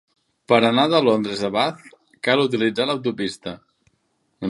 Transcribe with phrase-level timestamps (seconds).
[0.51, 1.85] Per anar de Londres a Bath,
[2.29, 3.59] cal utilitzar l'autopista